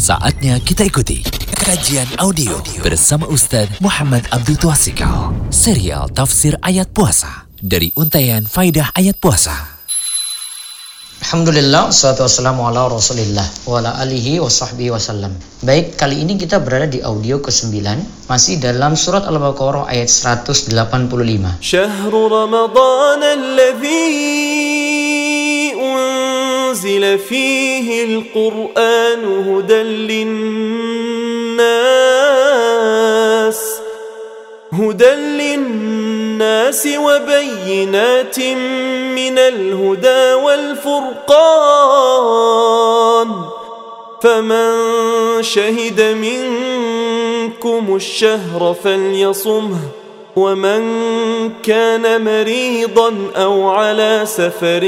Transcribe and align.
Saatnya 0.00 0.56
kita 0.64 0.88
ikuti 0.88 1.20
kajian 1.60 2.08
audio 2.24 2.56
bersama 2.80 3.28
Ustadz 3.28 3.84
Muhammad 3.84 4.24
Abdul 4.32 4.56
Tuasikal. 4.56 5.28
Serial 5.52 6.08
Tafsir 6.08 6.56
Ayat 6.64 6.88
Puasa 6.88 7.44
dari 7.60 7.92
Untayan 7.92 8.48
Faidah 8.48 8.96
Ayat 8.96 9.20
Puasa. 9.20 9.52
Alhamdulillah, 11.20 11.92
salatu 11.92 12.24
wassalamu 12.24 12.64
ala 12.64 12.88
rasulillah 12.88 13.44
wa 13.68 13.76
ala 13.76 14.00
alihi 14.00 14.40
wa 14.40 14.48
sahbihi 14.48 14.88
wasallam. 14.88 15.36
Baik, 15.68 16.00
kali 16.00 16.24
ini 16.24 16.40
kita 16.40 16.64
berada 16.64 16.88
di 16.88 17.04
audio 17.04 17.36
ke-9 17.44 17.84
masih 18.24 18.56
dalam 18.56 18.96
surat 18.96 19.28
Al-Baqarah 19.28 19.84
ayat 19.84 20.08
185. 20.08 20.80
Syahrul 21.60 22.32
Ramadan 22.32 23.20
alladhi 23.20 24.89
أنزل 26.70 27.18
فيه 27.18 28.04
القرآن 28.04 29.22
هدى 29.48 29.82
للناس 29.82 30.30
هدى 34.72 35.10
للناس 35.10 36.88
وبينات 36.96 38.38
من 39.18 39.38
الهدى 39.38 40.34
والفرقان. 40.34 41.40
فمن 44.22 45.42
شهد 45.42 46.00
منكم 46.00 47.96
الشهر 47.96 48.76
فليصمه 48.84 49.78
ومن 50.40 50.82
كان 51.62 52.24
مريضا 52.24 53.10
أو 53.36 53.68
على 53.68 54.22
سفر 54.24 54.84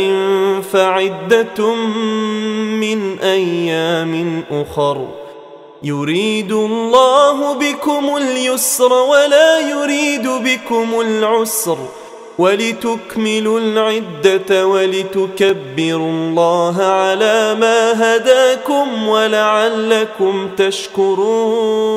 فعدة 0.72 1.58
من 2.82 3.18
أيام 3.20 4.44
أخر. 4.50 4.96
يريد 5.82 6.52
الله 6.52 7.38
بكم 7.54 8.04
اليسر 8.16 8.92
ولا 8.92 9.60
يريد 9.60 10.26
بكم 10.28 10.88
العسر. 11.00 11.78
ولتكملوا 12.38 13.60
العدة 13.60 14.50
ولتكبروا 14.66 16.10
الله 16.10 16.76
على 16.82 17.54
ما 17.60 17.92
هداكم 17.92 19.08
ولعلكم 19.08 20.34
تشكرون. 20.56 21.92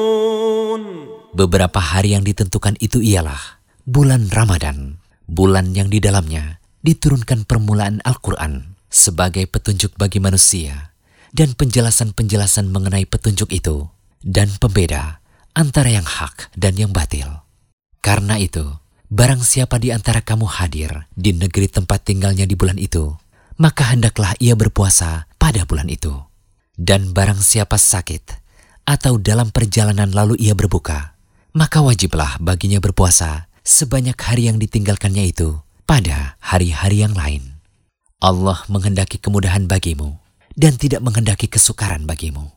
Beberapa 1.35 1.79
hari 1.79 2.15
yang 2.15 2.23
ditentukan 2.23 2.75
itu 2.83 2.99
ialah 2.99 3.54
bulan 3.85 4.33
Ramadan, 4.33 4.97
bulan 5.29 5.77
yang 5.77 5.93
di 5.93 6.01
dalamnya 6.01 6.57
diturunkan 6.81 7.45
permulaan 7.45 8.01
Al-Quran 8.01 8.73
sebagai 8.89 9.45
petunjuk 9.45 9.93
bagi 9.93 10.17
manusia 10.17 10.89
dan 11.29 11.53
penjelasan-penjelasan 11.53 12.73
mengenai 12.73 13.05
petunjuk 13.05 13.53
itu 13.53 13.85
dan 14.25 14.49
pembeda 14.57 15.21
antara 15.53 15.93
yang 15.93 16.05
hak 16.05 16.49
dan 16.57 16.73
yang 16.81 16.89
batil. 16.89 17.45
Karena 18.01 18.41
itu, 18.41 18.65
barang 19.13 19.45
siapa 19.45 19.77
di 19.77 19.93
antara 19.93 20.25
kamu 20.25 20.49
hadir 20.49 21.05
di 21.13 21.37
negeri 21.37 21.69
tempat 21.69 22.09
tinggalnya 22.09 22.49
di 22.49 22.57
bulan 22.57 22.81
itu, 22.81 23.13
maka 23.61 23.93
hendaklah 23.93 24.33
ia 24.41 24.57
berpuasa 24.57 25.29
pada 25.37 25.61
bulan 25.69 25.93
itu. 25.93 26.13
Dan 26.73 27.13
barang 27.13 27.37
siapa 27.37 27.77
sakit 27.77 28.33
atau 28.89 29.21
dalam 29.21 29.53
perjalanan 29.53 30.09
lalu 30.09 30.41
ia 30.41 30.57
berbuka, 30.57 31.13
maka 31.53 31.85
wajiblah 31.85 32.41
baginya 32.41 32.81
berpuasa 32.81 33.45
sebanyak 33.65 34.13
hari 34.21 34.47
yang 34.47 34.61
ditinggalkannya 34.61 35.33
itu 35.33 35.57
pada 35.89 36.37
hari-hari 36.37 37.01
yang 37.01 37.17
lain. 37.17 37.57
Allah 38.21 38.61
menghendaki 38.69 39.17
kemudahan 39.17 39.65
bagimu 39.65 40.21
dan 40.53 40.77
tidak 40.77 41.01
menghendaki 41.01 41.49
kesukaran 41.49 42.05
bagimu. 42.05 42.53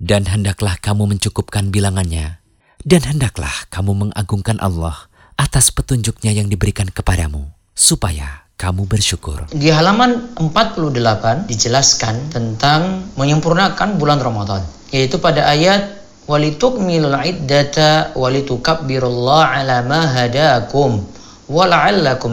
Dan 0.00 0.24
hendaklah 0.28 0.80
kamu 0.80 1.16
mencukupkan 1.16 1.68
bilangannya, 1.68 2.40
dan 2.88 3.04
hendaklah 3.04 3.52
kamu 3.68 4.08
mengagungkan 4.08 4.56
Allah 4.56 5.12
atas 5.36 5.68
petunjuknya 5.68 6.32
yang 6.32 6.48
diberikan 6.48 6.88
kepadamu, 6.88 7.52
supaya 7.76 8.48
kamu 8.56 8.88
bersyukur. 8.88 9.44
Di 9.52 9.68
halaman 9.68 10.36
48 10.40 11.48
dijelaskan 11.52 12.32
tentang 12.32 13.12
menyempurnakan 13.16 14.00
bulan 14.00 14.20
Ramadan 14.24 14.64
Yaitu 14.90 15.22
pada 15.22 15.46
ayat 15.46 15.99
iddata 16.28 18.12
walitukabbirullaha 18.18 19.62
ala 19.62 19.86
ma 19.86 20.04
hadakum 20.04 21.06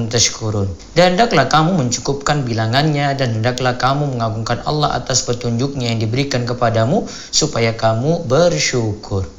tashkurun. 0.10 0.68
Dan 0.98 1.16
hendaklah 1.16 1.46
kamu 1.50 1.78
mencukupkan 1.78 2.46
bilangannya 2.46 3.16
dan 3.18 3.40
hendaklah 3.40 3.78
kamu 3.78 4.18
mengagungkan 4.18 4.62
Allah 4.66 4.98
atas 4.98 5.26
petunjuknya 5.26 5.96
yang 5.96 6.00
diberikan 6.02 6.46
kepadamu 6.46 7.08
supaya 7.34 7.74
kamu 7.74 8.26
bersyukur. 8.28 9.37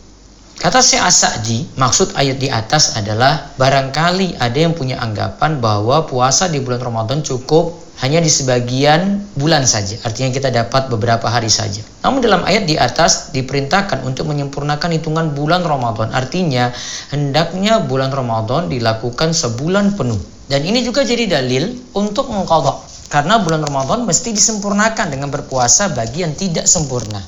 Kata 0.59 0.83
Syekh 0.83 0.99
As-Sa'di, 0.99 1.79
maksud 1.79 2.19
ayat 2.19 2.43
di 2.43 2.51
atas 2.51 2.99
adalah 2.99 3.55
barangkali 3.55 4.43
ada 4.43 4.59
yang 4.59 4.75
punya 4.75 4.99
anggapan 4.99 5.63
bahwa 5.63 6.03
puasa 6.11 6.51
di 6.51 6.59
bulan 6.59 6.83
Ramadan 6.83 7.23
cukup 7.23 7.79
hanya 8.03 8.19
di 8.19 8.27
sebagian 8.27 9.23
bulan 9.39 9.63
saja. 9.63 10.03
Artinya 10.03 10.35
kita 10.35 10.51
dapat 10.51 10.91
beberapa 10.91 11.31
hari 11.31 11.47
saja. 11.47 11.83
Namun 12.03 12.23
dalam 12.23 12.43
ayat 12.43 12.67
di 12.67 12.75
atas 12.75 13.31
diperintahkan 13.31 14.03
untuk 14.03 14.27
menyempurnakan 14.27 14.99
hitungan 14.99 15.31
bulan 15.31 15.63
Ramadan. 15.63 16.11
Artinya 16.11 16.75
hendaknya 17.15 17.79
bulan 17.87 18.11
Ramadan 18.11 18.67
dilakukan 18.67 19.31
sebulan 19.35 19.95
penuh. 19.95 20.19
Dan 20.51 20.67
ini 20.67 20.83
juga 20.83 21.07
jadi 21.07 21.39
dalil 21.39 21.75
untuk 21.95 22.35
mengkodok. 22.35 22.83
Karena 23.15 23.39
bulan 23.43 23.63
Ramadan 23.63 24.03
mesti 24.07 24.35
disempurnakan 24.35 25.07
dengan 25.07 25.31
berpuasa 25.31 25.95
bagi 25.95 26.27
yang 26.27 26.35
tidak 26.35 26.67
sempurna. 26.67 27.23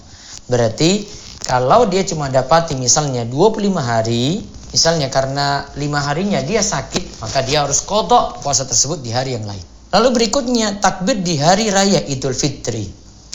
Berarti 0.51 1.20
kalau 1.50 1.91
dia 1.91 2.06
cuma 2.06 2.31
dapati 2.31 2.78
misalnya 2.78 3.27
25 3.27 3.75
hari, 3.83 4.38
misalnya 4.71 5.11
karena 5.11 5.66
lima 5.75 5.99
harinya 5.99 6.38
dia 6.47 6.62
sakit, 6.62 7.19
maka 7.19 7.43
dia 7.43 7.66
harus 7.66 7.83
kodok 7.83 8.38
puasa 8.38 8.62
tersebut 8.71 9.03
di 9.03 9.11
hari 9.11 9.34
yang 9.34 9.43
lain. 9.43 9.66
Lalu 9.91 10.15
berikutnya 10.15 10.78
takbir 10.78 11.19
di 11.19 11.43
hari 11.43 11.75
raya 11.75 12.06
Idul 12.06 12.39
Fitri. 12.39 12.87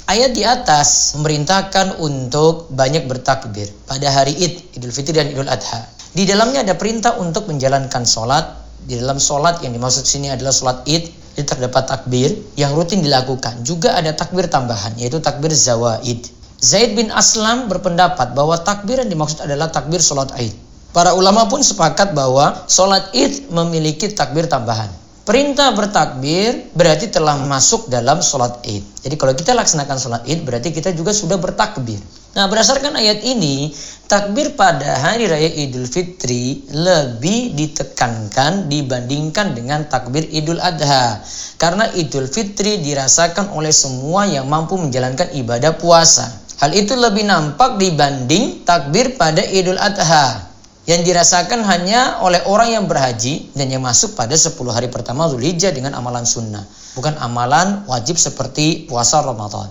Ayat 0.08 0.32
di 0.32 0.48
atas 0.48 1.20
memerintahkan 1.20 2.00
untuk 2.00 2.72
banyak 2.72 3.04
bertakbir 3.04 3.68
pada 3.84 4.08
hari 4.08 4.32
Id, 4.32 4.80
Idul 4.80 4.96
Fitri 4.96 5.12
dan 5.12 5.36
Idul 5.36 5.52
Adha. 5.52 5.84
Di 6.16 6.24
dalamnya 6.24 6.64
ada 6.64 6.80
perintah 6.80 7.20
untuk 7.20 7.52
menjalankan 7.52 8.08
sholat. 8.08 8.64
Di 8.80 8.96
dalam 8.96 9.20
sholat 9.20 9.60
yang 9.60 9.76
dimaksud 9.76 10.08
sini 10.08 10.32
adalah 10.32 10.56
sholat 10.56 10.88
Id, 10.88 11.04
itu 11.36 11.44
terdapat 11.44 11.84
takbir 11.84 12.32
yang 12.56 12.72
rutin 12.80 13.04
dilakukan. 13.04 13.60
Juga 13.68 14.00
ada 14.00 14.16
takbir 14.16 14.48
tambahan, 14.48 14.96
yaitu 14.96 15.20
takbir 15.20 15.52
zawaid. 15.52 16.45
Zaid 16.66 16.98
bin 16.98 17.14
Aslam 17.14 17.70
berpendapat 17.70 18.34
bahwa 18.34 18.58
takbir 18.58 18.98
yang 18.98 19.06
dimaksud 19.14 19.46
adalah 19.46 19.70
takbir 19.70 20.02
sholat 20.02 20.34
Id. 20.34 20.50
Para 20.90 21.14
ulama 21.14 21.46
pun 21.46 21.62
sepakat 21.62 22.18
bahwa 22.18 22.66
sholat 22.66 23.14
Id 23.14 23.54
memiliki 23.54 24.10
takbir 24.10 24.50
tambahan. 24.50 24.90
Perintah 25.26 25.74
bertakbir 25.74 26.70
berarti 26.78 27.10
telah 27.10 27.34
masuk 27.50 27.90
dalam 27.90 28.22
sholat 28.22 28.62
id. 28.62 28.86
Jadi 29.02 29.18
kalau 29.18 29.34
kita 29.34 29.58
laksanakan 29.58 29.98
sholat 29.98 30.22
id 30.30 30.46
berarti 30.46 30.70
kita 30.70 30.94
juga 30.94 31.18
sudah 31.18 31.42
bertakbir. 31.42 31.98
Nah 32.38 32.46
berdasarkan 32.46 32.94
ayat 32.94 33.26
ini, 33.26 33.74
takbir 34.06 34.54
pada 34.54 35.02
hari 35.02 35.26
raya 35.26 35.50
idul 35.50 35.90
fitri 35.90 36.70
lebih 36.70 37.58
ditekankan 37.58 38.70
dibandingkan 38.70 39.58
dengan 39.58 39.90
takbir 39.90 40.30
idul 40.30 40.62
adha. 40.62 41.26
Karena 41.58 41.90
idul 41.98 42.30
fitri 42.30 42.86
dirasakan 42.86 43.50
oleh 43.58 43.74
semua 43.74 44.30
yang 44.30 44.46
mampu 44.46 44.78
menjalankan 44.78 45.34
ibadah 45.34 45.74
puasa. 45.74 46.45
Hal 46.56 46.72
itu 46.72 46.96
lebih 46.96 47.28
nampak 47.28 47.76
dibanding 47.76 48.64
takbir 48.64 49.20
pada 49.20 49.44
idul 49.44 49.76
adha 49.76 50.48
yang 50.88 51.04
dirasakan 51.04 51.68
hanya 51.68 52.24
oleh 52.24 52.40
orang 52.48 52.72
yang 52.72 52.86
berhaji 52.88 53.52
dan 53.52 53.68
yang 53.68 53.84
masuk 53.84 54.16
pada 54.16 54.32
10 54.32 54.56
hari 54.72 54.88
pertama 54.88 55.28
Zulhijjah 55.28 55.76
dengan 55.76 55.98
amalan 56.00 56.24
sunnah, 56.24 56.64
bukan 56.96 57.20
amalan 57.20 57.84
wajib 57.92 58.16
seperti 58.16 58.88
puasa 58.88 59.20
Ramadan. 59.20 59.68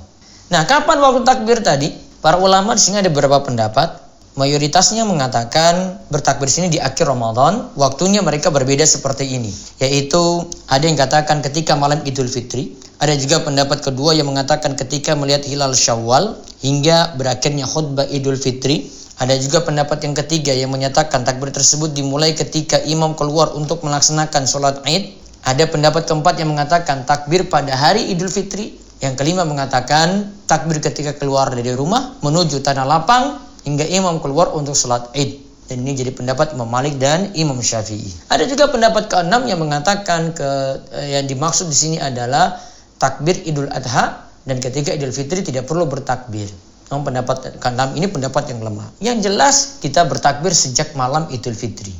Nah, 0.53 0.69
kapan 0.69 1.01
waktu 1.01 1.25
takbir 1.25 1.65
tadi? 1.65 1.89
Para 2.21 2.37
ulama 2.37 2.77
di 2.77 2.83
sini 2.85 3.01
ada 3.01 3.09
beberapa 3.09 3.41
pendapat. 3.41 4.04
Mayoritasnya 4.35 5.07
mengatakan 5.07 6.03
bertakbir 6.11 6.51
sini 6.51 6.67
di 6.67 6.83
akhir 6.83 7.07
Ramadan, 7.07 7.71
waktunya 7.79 8.19
mereka 8.19 8.51
berbeda 8.51 8.83
seperti 8.83 9.31
ini, 9.31 9.55
yaitu 9.79 10.51
ada 10.67 10.83
yang 10.83 10.99
katakan 10.99 11.39
ketika 11.39 11.79
malam 11.79 12.03
Idul 12.03 12.27
Fitri, 12.27 12.75
ada 12.99 13.15
juga 13.15 13.47
pendapat 13.47 13.87
kedua 13.87 14.11
yang 14.11 14.27
mengatakan 14.27 14.75
ketika 14.75 15.15
melihat 15.15 15.47
hilal 15.47 15.71
Syawal 15.71 16.35
hingga 16.67 17.15
berakhirnya 17.15 17.63
khutbah 17.63 18.11
Idul 18.11 18.35
Fitri, 18.35 18.91
ada 19.23 19.39
juga 19.39 19.63
pendapat 19.63 20.03
yang 20.03 20.19
ketiga 20.19 20.51
yang 20.51 20.75
menyatakan 20.75 21.23
takbir 21.23 21.55
tersebut 21.55 21.95
dimulai 21.95 22.35
ketika 22.35 22.83
imam 22.83 23.15
keluar 23.15 23.55
untuk 23.55 23.87
melaksanakan 23.87 24.51
sholat 24.51 24.83
id. 24.83 25.15
Ada 25.47 25.71
pendapat 25.71 26.11
keempat 26.11 26.43
yang 26.43 26.51
mengatakan 26.51 27.07
takbir 27.07 27.47
pada 27.47 27.79
hari 27.79 28.11
Idul 28.11 28.33
Fitri. 28.33 28.83
Yang 28.99 29.21
kelima 29.21 29.45
mengatakan 29.45 30.33
takbir 30.49 30.81
ketika 30.81 31.15
keluar 31.15 31.53
dari 31.53 31.77
rumah 31.77 32.17
menuju 32.25 32.65
tanah 32.65 32.89
lapang 32.89 33.44
hingga 33.65 33.85
imam 33.89 34.21
keluar 34.21 34.53
untuk 34.53 34.77
sholat 34.77 35.11
id. 35.17 35.41
Dan 35.65 35.81
ini 35.81 35.97
jadi 35.97 36.13
pendapat 36.13 36.53
Imam 36.53 36.69
Malik 36.69 37.01
dan 37.01 37.33
Imam 37.33 37.57
Syafi'i. 37.57 38.29
Ada 38.29 38.45
juga 38.45 38.69
pendapat 38.69 39.09
keenam 39.09 39.49
yang 39.49 39.65
mengatakan 39.65 40.37
ke 40.37 40.51
eh, 40.93 41.17
yang 41.17 41.25
dimaksud 41.25 41.73
di 41.73 41.77
sini 41.77 41.97
adalah 41.97 42.61
takbir 43.01 43.41
Idul 43.49 43.73
Adha 43.73 44.29
dan 44.45 44.61
ketika 44.61 44.93
Idul 44.93 45.17
Fitri 45.17 45.41
tidak 45.41 45.65
perlu 45.65 45.89
bertakbir. 45.89 46.53
Namun 46.93 47.09
pendapat 47.09 47.57
keenam 47.57 47.97
ini 47.97 48.13
pendapat 48.13 48.53
yang 48.53 48.61
lemah. 48.61 48.93
Yang 49.01 49.19
jelas 49.25 49.57
kita 49.81 50.05
bertakbir 50.05 50.53
sejak 50.53 50.93
malam 50.93 51.33
Idul 51.33 51.57
Fitri. 51.57 51.97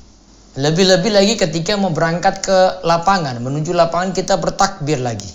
Lebih-lebih 0.55 1.11
lagi 1.11 1.35
ketika 1.35 1.75
mau 1.75 1.91
berangkat 1.91 2.45
ke 2.45 2.59
lapangan, 2.87 3.41
menuju 3.43 3.75
lapangan 3.75 4.13
kita 4.13 4.39
bertakbir 4.39 5.01
lagi. 5.01 5.27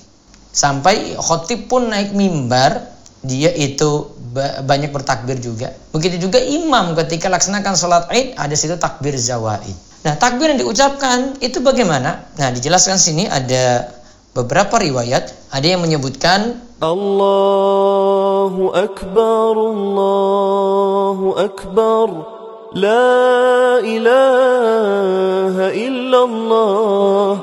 Sampai 0.54 1.18
khotib 1.20 1.68
pun 1.68 1.92
naik 1.92 2.16
mimbar, 2.16 2.99
dia 3.19 3.51
itu 3.51 4.16
banyak 4.63 4.94
bertakbir 4.94 5.42
juga. 5.42 5.74
Begitu 5.92 6.30
juga 6.30 6.39
imam 6.39 6.95
ketika 6.95 7.27
laksanakan 7.27 7.74
sholat 7.75 8.07
id, 8.13 8.38
ada 8.38 8.56
situ 8.56 8.77
takbir 8.80 9.18
zawaid. 9.18 9.75
Nah 10.06 10.16
takbir 10.16 10.56
yang 10.56 10.63
diucapkan 10.63 11.36
itu 11.44 11.60
bagaimana? 11.60 12.31
Nah 12.39 12.50
dijelaskan 12.56 12.95
sini 12.95 13.27
ada 13.27 13.92
beberapa 14.31 14.80
riwayat. 14.80 15.51
Ada 15.51 15.75
yang 15.75 15.81
menyebutkan 15.83 16.62
Allahu 16.80 18.71
Akbar, 18.71 19.54
Allahu 19.57 21.27
Akbar, 21.36 22.07
La 22.77 23.83
ilaha 23.83 25.68
illallah, 25.75 27.33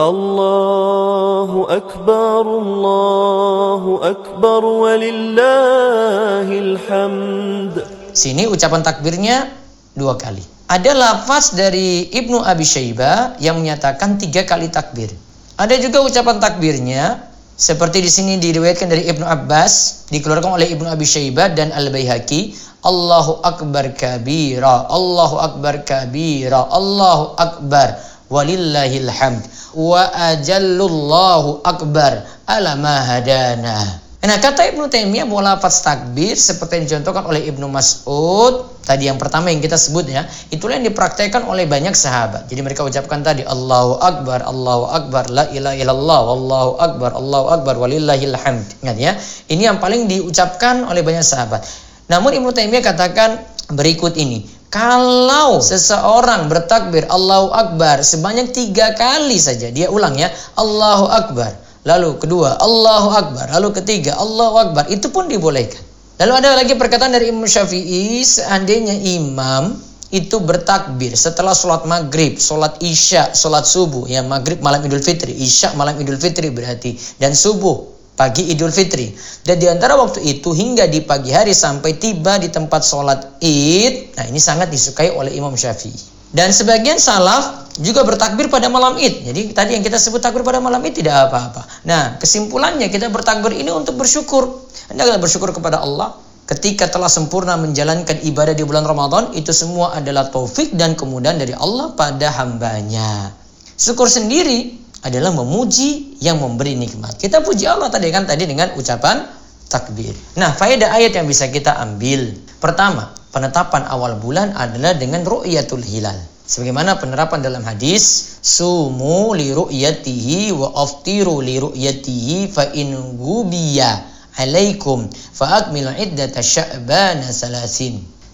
Allahu 0.00 1.68
Akbar, 1.68 2.40
Allahu 2.40 4.00
Akbar, 4.00 4.64
walillahil 4.64 6.80
hamd. 6.88 7.84
Sini 8.16 8.48
ucapan 8.48 8.80
takbirnya 8.80 9.52
dua 9.92 10.16
kali. 10.16 10.40
Ada 10.72 10.96
lafaz 10.96 11.52
dari 11.52 12.08
Ibnu 12.16 12.40
Abi 12.40 12.64
Syaibah 12.64 13.36
yang 13.44 13.60
menyatakan 13.60 14.16
tiga 14.16 14.48
kali 14.48 14.72
takbir. 14.72 15.12
Ada 15.60 15.76
juga 15.76 16.00
ucapan 16.00 16.40
takbirnya 16.40 17.20
seperti 17.60 18.00
di 18.00 18.08
sini 18.08 18.40
diriwayatkan 18.40 18.88
dari 18.88 19.04
Ibnu 19.04 19.28
Abbas, 19.28 20.08
dikeluarkan 20.08 20.56
oleh 20.56 20.72
Ibnu 20.72 20.88
Abi 20.88 21.04
Syaibah 21.04 21.52
dan 21.52 21.76
Al 21.76 21.92
Baihaqi, 21.92 22.56
Allahu 22.80 23.44
akbar 23.44 23.92
kabira, 23.92 24.88
Allahu 24.88 25.36
akbar 25.36 25.84
kabira, 25.84 26.72
Allahu 26.72 27.36
akbar 27.36 28.00
walillahil 28.30 29.10
hamd 29.10 29.42
wa 29.74 30.06
ajallullahu 30.32 31.66
akbar 31.66 32.24
ala 32.46 32.78
ma 32.78 33.02
hadana. 33.02 34.00
Nah 34.20 34.36
kata 34.36 34.68
Ibnu 34.76 34.92
Taimiyah 34.92 35.24
bahwa 35.24 35.56
lafaz 35.56 35.80
takbir 35.80 36.36
seperti 36.36 36.76
yang 36.76 36.84
dicontohkan 36.84 37.24
oleh 37.24 37.40
Ibnu 37.48 37.66
Mas'ud 37.72 38.68
tadi 38.84 39.08
yang 39.08 39.16
pertama 39.16 39.48
yang 39.48 39.64
kita 39.64 39.80
sebut 39.80 40.12
ya 40.12 40.28
itulah 40.52 40.76
yang 40.76 40.84
dipraktekkan 40.86 41.48
oleh 41.48 41.64
banyak 41.64 41.96
sahabat. 41.96 42.44
Jadi 42.46 42.60
mereka 42.60 42.84
ucapkan 42.84 43.24
tadi 43.24 43.48
Allahu 43.48 43.96
Akbar, 43.96 44.44
Allahu 44.44 44.92
Akbar, 44.92 45.32
la 45.32 45.48
ilaha 45.48 45.72
illallah, 45.72 46.22
Allahu 46.36 46.70
Akbar, 46.76 47.10
Allahu 47.16 47.46
Akbar, 47.48 47.74
walillahil 47.80 48.36
hamd. 48.36 48.68
Ingat 48.84 48.96
ya, 49.00 49.12
ini 49.48 49.64
yang 49.64 49.80
paling 49.80 50.04
diucapkan 50.04 50.84
oleh 50.84 51.00
banyak 51.00 51.24
sahabat. 51.24 51.64
Namun 52.12 52.36
Ibnu 52.36 52.52
Taimiyah 52.52 52.84
katakan 52.84 53.40
berikut 53.72 54.20
ini. 54.20 54.59
Kalau 54.70 55.58
seseorang 55.58 56.46
bertakbir 56.46 57.10
Allahu 57.10 57.50
Akbar 57.50 58.06
sebanyak 58.06 58.54
tiga 58.54 58.94
kali 58.94 59.34
saja 59.34 59.66
dia 59.74 59.90
ulang 59.90 60.14
ya 60.14 60.30
Allahu 60.54 61.10
Akbar 61.10 61.70
Lalu 61.80 62.20
kedua, 62.20 62.60
Allahu 62.60 63.08
Akbar. 63.08 63.48
Lalu 63.56 63.80
ketiga, 63.80 64.20
Allahu 64.20 64.56
Akbar. 64.60 64.84
Itu 64.92 65.08
pun 65.08 65.32
dibolehkan. 65.32 65.80
Lalu 66.20 66.32
ada 66.44 66.52
lagi 66.52 66.76
perkataan 66.76 67.16
dari 67.16 67.32
Imam 67.32 67.48
Syafi'i, 67.48 68.20
seandainya 68.20 68.92
imam 68.92 69.72
itu 70.12 70.36
bertakbir 70.36 71.16
setelah 71.16 71.56
sholat 71.56 71.88
maghrib, 71.88 72.36
sholat 72.36 72.76
isya, 72.84 73.32
sholat 73.32 73.64
subuh. 73.64 74.04
Ya 74.04 74.20
maghrib 74.20 74.60
malam 74.60 74.84
idul 74.84 75.00
fitri, 75.00 75.32
isya 75.32 75.72
malam 75.80 75.96
idul 75.96 76.20
fitri 76.20 76.52
berarti. 76.52 76.92
Dan 77.16 77.32
subuh 77.32 77.99
pagi 78.20 78.52
idul 78.52 78.68
fitri. 78.68 79.08
Dan 79.40 79.56
di 79.56 79.64
antara 79.64 79.96
waktu 79.96 80.20
itu 80.20 80.52
hingga 80.52 80.84
di 80.84 81.00
pagi 81.00 81.32
hari 81.32 81.56
sampai 81.56 81.96
tiba 81.96 82.36
di 82.36 82.52
tempat 82.52 82.84
sholat 82.84 83.40
id. 83.40 84.20
Nah 84.20 84.28
ini 84.28 84.36
sangat 84.36 84.68
disukai 84.68 85.08
oleh 85.16 85.32
Imam 85.32 85.56
Syafi'i. 85.56 86.20
Dan 86.28 86.52
sebagian 86.52 87.00
salaf 87.00 87.72
juga 87.80 88.04
bertakbir 88.04 88.52
pada 88.52 88.68
malam 88.68 89.00
id. 89.00 89.24
Jadi 89.24 89.56
tadi 89.56 89.72
yang 89.72 89.82
kita 89.82 89.96
sebut 89.96 90.20
takbir 90.20 90.44
pada 90.44 90.60
malam 90.60 90.84
id 90.84 91.00
tidak 91.00 91.32
apa-apa. 91.32 91.64
Nah, 91.88 92.20
kesimpulannya 92.20 92.92
kita 92.92 93.08
bertakbir 93.08 93.56
ini 93.56 93.72
untuk 93.72 93.96
bersyukur. 93.96 94.68
Anda 94.92 95.16
bersyukur 95.16 95.56
kepada 95.56 95.80
Allah 95.80 96.14
ketika 96.44 96.90
telah 96.90 97.08
sempurna 97.08 97.54
menjalankan 97.56 98.20
ibadah 98.26 98.52
di 98.52 98.66
bulan 98.66 98.82
Ramadan 98.82 99.32
itu 99.38 99.54
semua 99.54 99.94
adalah 99.96 100.28
taufik 100.28 100.74
dan 100.76 100.98
kemudahan 100.98 101.40
dari 101.40 101.56
Allah 101.56 101.94
pada 101.96 102.30
hambanya. 102.42 103.32
Syukur 103.80 104.12
sendiri 104.12 104.76
adalah 105.00 105.32
memuji 105.32 106.20
yang 106.20 106.40
memberi 106.40 106.76
nikmat. 106.76 107.16
Kita 107.16 107.40
puji 107.40 107.64
Allah 107.64 107.88
tadi 107.88 108.12
kan 108.12 108.28
tadi 108.28 108.44
dengan 108.44 108.76
ucapan 108.76 109.24
takbir. 109.70 110.12
Nah, 110.36 110.52
faedah 110.52 110.92
ayat 110.92 111.16
yang 111.16 111.26
bisa 111.30 111.48
kita 111.48 111.78
ambil. 111.80 112.36
Pertama, 112.60 113.14
penetapan 113.32 113.86
awal 113.88 114.18
bulan 114.20 114.52
adalah 114.52 114.92
dengan 114.98 115.24
ru'yatul 115.24 115.80
hilal. 115.80 116.18
Sebagaimana 116.50 116.98
penerapan 116.98 117.40
dalam 117.40 117.62
hadis, 117.62 118.36
sumu 118.42 119.32
li 119.38 119.54
ru'yatihi 119.54 120.50
wa 120.50 120.74
aftiru 120.74 121.38
li 121.38 121.62
ru'yatihi 121.62 122.50
fa 122.50 122.74
in 122.74 122.98
gubiya 123.14 124.02
alaikum 124.34 125.06
fa 125.14 125.62
akmilu 125.62 125.94
iddata 125.94 126.42
sya'bana. 126.42 127.30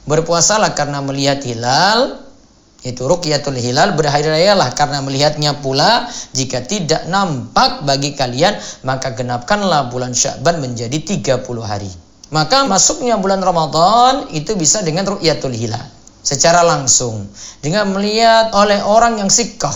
Berpuasalah 0.08 0.72
karena 0.72 1.04
melihat 1.04 1.44
hilal, 1.44 2.25
itu 2.86 3.02
ruqyatul 3.02 3.58
hilal 3.58 3.98
berhari 3.98 4.30
rayalah 4.30 4.70
karena 4.78 5.02
melihatnya 5.02 5.58
pula 5.58 6.06
jika 6.30 6.62
tidak 6.62 7.10
nampak 7.10 7.82
bagi 7.82 8.14
kalian 8.14 8.54
maka 8.86 9.10
genapkanlah 9.10 9.90
bulan 9.90 10.14
Sya'ban 10.14 10.62
menjadi 10.62 10.94
30 10.94 11.42
hari. 11.66 11.90
Maka 12.30 12.62
masuknya 12.66 13.18
bulan 13.18 13.42
Ramadan 13.42 14.30
itu 14.30 14.54
bisa 14.54 14.86
dengan 14.86 15.06
ru'yatul 15.06 15.54
hilal 15.54 15.82
secara 16.26 16.66
langsung 16.66 17.30
dengan 17.62 17.90
melihat 17.90 18.50
oleh 18.54 18.82
orang 18.82 19.18
yang 19.22 19.30
sikah. 19.30 19.74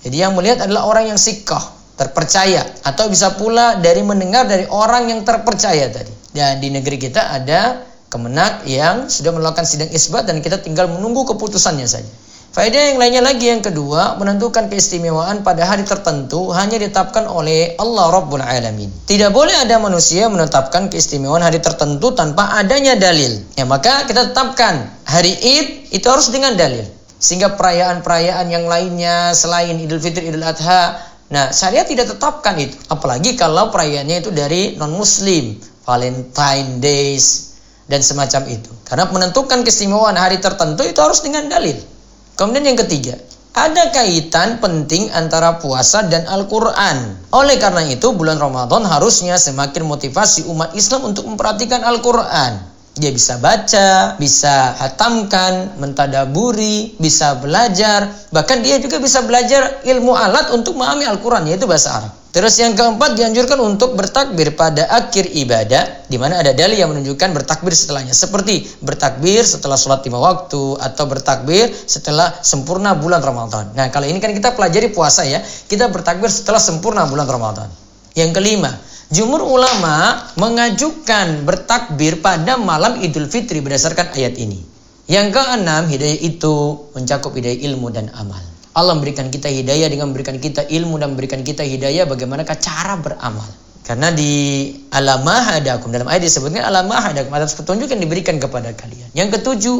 Jadi 0.00 0.16
yang 0.16 0.32
melihat 0.32 0.64
adalah 0.64 0.88
orang 0.88 1.12
yang 1.12 1.20
sikah, 1.20 1.60
terpercaya 2.00 2.64
atau 2.88 3.12
bisa 3.12 3.36
pula 3.36 3.76
dari 3.76 4.00
mendengar 4.00 4.48
dari 4.48 4.64
orang 4.72 5.12
yang 5.12 5.20
terpercaya 5.28 5.92
tadi. 5.92 6.08
Dan 6.32 6.56
di 6.56 6.72
negeri 6.72 6.96
kita 6.96 7.36
ada 7.36 7.84
kemenak 8.08 8.64
yang 8.64 9.12
sudah 9.12 9.36
melakukan 9.36 9.68
sidang 9.68 9.92
isbat 9.92 10.24
dan 10.24 10.40
kita 10.40 10.64
tinggal 10.64 10.88
menunggu 10.88 11.28
keputusannya 11.28 11.84
saja. 11.84 12.08
Faedah 12.50 12.90
yang 12.90 12.98
lainnya 12.98 13.22
lagi 13.22 13.46
yang 13.46 13.62
kedua, 13.62 14.18
menentukan 14.18 14.66
keistimewaan 14.66 15.46
pada 15.46 15.70
hari 15.70 15.86
tertentu 15.86 16.50
hanya 16.50 16.82
ditetapkan 16.82 17.30
oleh 17.30 17.78
Allah 17.78 18.10
Rabbul 18.10 18.42
Alamin. 18.42 18.90
Tidak 19.06 19.30
boleh 19.30 19.54
ada 19.54 19.78
manusia 19.78 20.26
menetapkan 20.26 20.90
keistimewaan 20.90 21.46
hari 21.46 21.62
tertentu 21.62 22.10
tanpa 22.10 22.58
adanya 22.58 22.98
dalil. 22.98 23.38
Ya, 23.54 23.62
maka 23.70 24.02
kita 24.02 24.34
tetapkan 24.34 24.82
hari 25.06 25.30
Id 25.38 25.94
itu 25.94 26.06
harus 26.10 26.34
dengan 26.34 26.58
dalil. 26.58 26.82
Sehingga 27.22 27.54
perayaan-perayaan 27.54 28.50
yang 28.50 28.66
lainnya 28.66 29.30
selain 29.30 29.78
Idul 29.78 30.02
Fitri, 30.02 30.34
Idul 30.34 30.42
Adha, 30.42 30.98
nah 31.30 31.54
syariat 31.54 31.86
tidak 31.86 32.18
tetapkan 32.18 32.58
itu. 32.58 32.74
Apalagi 32.90 33.38
kalau 33.38 33.70
perayaannya 33.70 34.26
itu 34.26 34.34
dari 34.34 34.74
non-muslim, 34.74 35.54
Valentine 35.86 36.82
Days, 36.82 37.54
dan 37.86 38.02
semacam 38.02 38.42
itu. 38.50 38.74
Karena 38.82 39.06
menentukan 39.06 39.62
keistimewaan 39.62 40.18
hari 40.18 40.42
tertentu 40.42 40.82
itu 40.82 40.98
harus 40.98 41.22
dengan 41.22 41.46
dalil. 41.46 41.99
Kemudian 42.40 42.72
yang 42.72 42.80
ketiga, 42.88 43.20
ada 43.52 43.92
kaitan 43.92 44.64
penting 44.64 45.12
antara 45.12 45.60
puasa 45.60 46.08
dan 46.08 46.24
Al-Quran. 46.24 47.28
Oleh 47.36 47.60
karena 47.60 47.84
itu, 47.84 48.16
bulan 48.16 48.40
Ramadan 48.40 48.80
harusnya 48.88 49.36
semakin 49.36 49.84
motivasi 49.84 50.48
umat 50.48 50.72
Islam 50.72 51.12
untuk 51.12 51.28
memperhatikan 51.28 51.84
Al-Quran. 51.84 52.69
Dia 53.00 53.16
bisa 53.16 53.40
baca, 53.40 54.20
bisa 54.20 54.76
hatamkan, 54.76 55.80
mentadaburi, 55.80 57.00
bisa 57.00 57.40
belajar. 57.40 58.12
Bahkan 58.28 58.60
dia 58.60 58.76
juga 58.76 59.00
bisa 59.00 59.24
belajar 59.24 59.80
ilmu 59.88 60.12
alat 60.12 60.52
untuk 60.52 60.76
memahami 60.76 61.08
Al-Quran, 61.08 61.48
yaitu 61.48 61.64
bahasa 61.64 61.96
Arab. 61.96 62.20
Terus 62.30 62.62
yang 62.62 62.78
keempat 62.78 63.18
dianjurkan 63.18 63.58
untuk 63.58 63.98
bertakbir 63.98 64.54
pada 64.54 64.86
akhir 64.86 65.34
ibadah 65.34 66.06
di 66.06 66.14
mana 66.14 66.38
ada 66.38 66.54
dalil 66.54 66.78
yang 66.78 66.94
menunjukkan 66.94 67.34
bertakbir 67.34 67.74
setelahnya 67.74 68.14
seperti 68.14 68.70
bertakbir 68.78 69.42
setelah 69.42 69.74
sholat 69.74 70.06
lima 70.06 70.22
waktu 70.22 70.78
atau 70.78 71.04
bertakbir 71.10 71.74
setelah 71.74 72.30
sempurna 72.38 72.94
bulan 72.94 73.18
Ramadan. 73.18 73.74
Nah 73.74 73.90
kalau 73.90 74.06
ini 74.06 74.22
kan 74.22 74.30
kita 74.30 74.54
pelajari 74.54 74.94
puasa 74.94 75.26
ya 75.26 75.42
kita 75.42 75.90
bertakbir 75.90 76.30
setelah 76.30 76.62
sempurna 76.62 77.02
bulan 77.10 77.26
Ramadan. 77.26 77.66
Yang 78.14 78.30
kelima 78.38 78.78
Jumur 79.10 79.42
ulama 79.42 80.22
mengajukan 80.38 81.42
bertakbir 81.42 82.22
pada 82.22 82.54
malam 82.54 83.02
Idul 83.02 83.26
Fitri 83.26 83.58
berdasarkan 83.58 84.14
ayat 84.14 84.38
ini. 84.38 84.62
Yang 85.10 85.34
keenam, 85.34 85.90
hidayah 85.90 86.18
itu 86.22 86.86
mencakup 86.94 87.34
hidayah 87.34 87.58
ilmu 87.66 87.90
dan 87.90 88.06
amal. 88.14 88.38
Allah 88.70 88.94
memberikan 88.94 89.26
kita 89.26 89.50
hidayah 89.50 89.90
dengan 89.90 90.14
memberikan 90.14 90.38
kita 90.38 90.62
ilmu 90.62 91.02
dan 91.02 91.18
memberikan 91.18 91.42
kita 91.42 91.66
hidayah 91.66 92.06
bagaimana 92.06 92.46
cara 92.46 92.94
beramal. 93.02 93.50
Karena 93.82 94.14
di 94.14 94.70
alamah 94.94 95.58
hadakum 95.58 95.90
dalam 95.90 96.06
ayat 96.06 96.30
disebutkan 96.30 96.62
alamah 96.62 97.10
hadakum 97.10 97.34
atas 97.34 97.58
petunjuk 97.58 97.90
yang 97.90 97.98
diberikan 97.98 98.38
kepada 98.38 98.70
kalian. 98.78 99.10
Yang 99.10 99.42
ketujuh, 99.42 99.78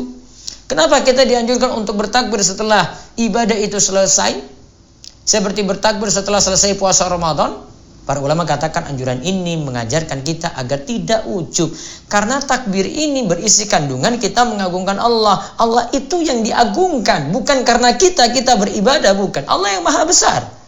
kenapa 0.67 1.07
kita 1.07 1.23
dianjurkan 1.23 1.71
untuk 1.79 2.03
bertakbir 2.03 2.43
setelah 2.43 2.99
ibadah 3.15 3.55
itu 3.55 3.79
selesai? 3.79 4.43
Seperti 5.23 5.63
bertakbir 5.63 6.11
setelah 6.11 6.43
selesai 6.43 6.75
puasa 6.75 7.07
Ramadan. 7.07 7.70
Para 8.09 8.19
ulama 8.19 8.43
katakan 8.49 8.91
anjuran 8.91 9.21
ini 9.23 9.61
mengajarkan 9.61 10.25
kita 10.25 10.57
agar 10.57 10.83
tidak 10.83 11.29
ujub. 11.29 11.71
Karena 12.11 12.41
takbir 12.43 12.89
ini 12.89 13.29
berisi 13.29 13.71
kandungan 13.71 14.17
kita 14.17 14.43
mengagungkan 14.49 14.99
Allah. 14.99 15.39
Allah 15.61 15.87
itu 15.95 16.25
yang 16.25 16.41
diagungkan. 16.43 17.31
Bukan 17.31 17.63
karena 17.63 17.95
kita, 17.95 18.33
kita 18.35 18.57
beribadah. 18.59 19.15
Bukan. 19.15 19.47
Allah 19.47 19.79
yang 19.79 19.85
maha 19.87 20.03
besar. 20.09 20.61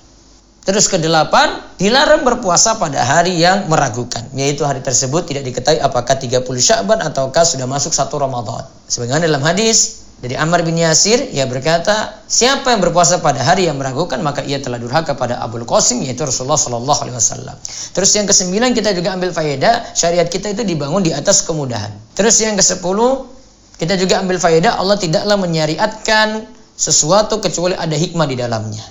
Terus 0.62 0.86
kedelapan, 0.86 1.58
dilarang 1.74 2.22
berpuasa 2.22 2.78
pada 2.78 3.02
hari 3.02 3.42
yang 3.42 3.66
meragukan. 3.66 4.22
Yaitu 4.30 4.62
hari 4.62 4.78
tersebut 4.78 5.26
tidak 5.26 5.42
diketahui 5.50 5.82
apakah 5.82 6.14
30 6.14 6.46
Sya'ban 6.46 7.02
ataukah 7.02 7.42
sudah 7.42 7.66
masuk 7.66 7.90
satu 7.90 8.22
Ramadan. 8.22 8.62
Sebagaimana 8.86 9.26
dalam 9.26 9.42
hadis, 9.42 10.01
dari 10.22 10.38
Ammar 10.38 10.62
bin 10.62 10.78
Yasir, 10.78 11.34
ia 11.34 11.50
berkata, 11.50 12.22
siapa 12.30 12.70
yang 12.70 12.78
berpuasa 12.78 13.18
pada 13.18 13.42
hari 13.42 13.66
yang 13.66 13.74
meragukan, 13.74 14.22
maka 14.22 14.46
ia 14.46 14.62
telah 14.62 14.78
durhaka 14.78 15.18
pada 15.18 15.42
Abul 15.42 15.66
Qasim, 15.66 15.98
yaitu 15.98 16.22
Rasulullah 16.22 16.54
Sallallahu 16.54 17.00
Alaihi 17.02 17.18
Wasallam. 17.18 17.58
Terus 17.90 18.14
yang 18.14 18.30
kesembilan 18.30 18.70
kita 18.70 18.94
juga 18.94 19.18
ambil 19.18 19.34
faedah, 19.34 19.90
syariat 19.98 20.30
kita 20.30 20.54
itu 20.54 20.62
dibangun 20.62 21.02
di 21.02 21.10
atas 21.10 21.42
kemudahan. 21.42 21.90
Terus 22.14 22.38
yang 22.38 22.54
kesepuluh, 22.54 23.26
kita 23.82 23.98
juga 23.98 24.22
ambil 24.22 24.38
faedah, 24.38 24.78
Allah 24.78 24.94
tidaklah 24.94 25.34
menyariatkan 25.42 26.46
sesuatu 26.78 27.42
kecuali 27.42 27.74
ada 27.74 27.98
hikmah 27.98 28.26
di 28.30 28.38
dalamnya. 28.38 28.86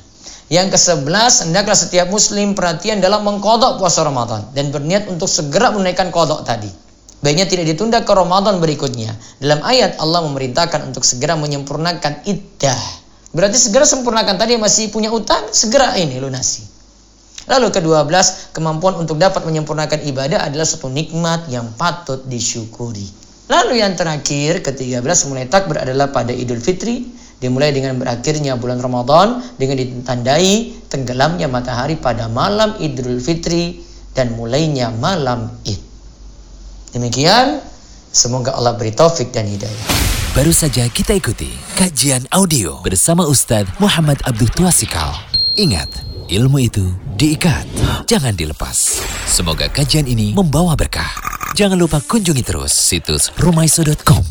Yang 0.52 0.76
ke-11, 0.76 1.48
hendaklah 1.48 1.80
setiap 1.80 2.12
muslim 2.12 2.60
perhatian 2.60 3.00
dalam 3.00 3.24
mengkodok 3.24 3.80
puasa 3.80 4.04
Ramadan 4.04 4.52
dan 4.52 4.68
berniat 4.68 5.08
untuk 5.08 5.32
segera 5.32 5.72
menaikkan 5.72 6.12
kodok 6.12 6.44
tadi. 6.44 6.91
Baiknya 7.22 7.46
tidak 7.46 7.70
ditunda 7.70 8.02
ke 8.02 8.10
Ramadan 8.10 8.58
berikutnya. 8.58 9.14
Dalam 9.38 9.62
ayat 9.62 10.02
Allah 10.02 10.26
memerintahkan 10.26 10.90
untuk 10.90 11.06
segera 11.06 11.38
menyempurnakan 11.38 12.26
iddah. 12.26 12.82
Berarti 13.32 13.62
segera 13.62 13.86
sempurnakan 13.86 14.42
tadi 14.42 14.58
masih 14.58 14.90
punya 14.90 15.14
utang, 15.14 15.46
segera 15.54 15.94
ini 15.96 16.18
lunasi. 16.18 16.66
Lalu 17.46 17.74
ke-12, 17.74 18.54
kemampuan 18.58 18.98
untuk 18.98 19.22
dapat 19.22 19.46
menyempurnakan 19.46 20.02
ibadah 20.06 20.50
adalah 20.50 20.66
suatu 20.66 20.90
nikmat 20.90 21.46
yang 21.50 21.70
patut 21.78 22.26
disyukuri. 22.26 23.06
Lalu 23.50 23.86
yang 23.86 23.94
terakhir, 23.94 24.66
ke-13 24.66 25.30
mulai 25.30 25.46
takbir 25.46 25.78
adalah 25.78 26.10
pada 26.10 26.34
Idul 26.34 26.62
Fitri, 26.62 27.06
dimulai 27.42 27.74
dengan 27.74 27.98
berakhirnya 27.98 28.58
bulan 28.58 28.80
Ramadan 28.80 29.42
dengan 29.58 29.78
ditandai 29.78 30.86
tenggelamnya 30.90 31.50
matahari 31.50 31.98
pada 31.98 32.30
malam 32.30 32.78
Idul 32.78 33.18
Fitri 33.18 33.82
dan 34.14 34.38
mulainya 34.38 34.94
malam 34.94 35.50
Id. 35.66 35.91
Demikian, 36.92 37.64
semoga 38.12 38.52
Allah 38.52 38.76
beri 38.76 38.92
taufik 38.92 39.32
dan 39.32 39.48
hidayah. 39.48 39.86
Baru 40.32 40.52
saja 40.56 40.88
kita 40.88 41.16
ikuti 41.16 41.52
kajian 41.76 42.24
audio 42.32 42.80
bersama 42.84 43.28
Ustadz 43.28 43.68
Muhammad 43.80 44.20
Abdul 44.24 44.48
Tuasikal. 44.52 45.12
Ingat, 45.60 45.92
ilmu 46.32 46.64
itu 46.64 46.92
diikat, 47.20 47.68
jangan 48.08 48.36
dilepas. 48.36 49.04
Semoga 49.28 49.68
kajian 49.68 50.08
ini 50.08 50.32
membawa 50.32 50.76
berkah. 50.76 51.12
Jangan 51.56 51.76
lupa 51.76 52.00
kunjungi 52.00 52.44
terus 52.48 52.72
situs 52.72 53.28
rumaiso.com 53.36 54.31